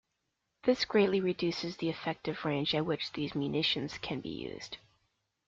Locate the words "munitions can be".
3.35-4.29